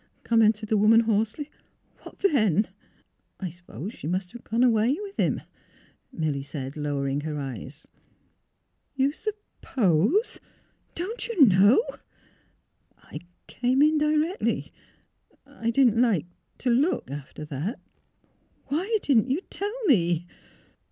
[0.23, 1.51] "commented the woman, hoarsely.
[1.99, 2.69] ''What then?
[3.39, 5.41] ""I suppose she must have gone away with him,"
[6.11, 7.85] Milly said, lowering her eyes."
[8.95, 10.39] You suppose?—
[10.95, 11.83] Don't you know?
[13.11, 14.73] "''I— came in directly.
[15.45, 16.25] I— didn't like
[16.57, 17.79] to— look, after that.""
[18.69, 20.25] Why didn't you tell me?